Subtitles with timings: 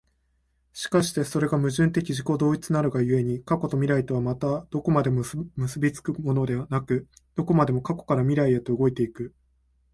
[0.73, 5.21] 而してそれが矛盾的自己同一なるが故に、過去と未来とはまたどこまでも
[5.57, 9.35] 結び付くものでなく、どこまでも過去から未来へと動いて行く。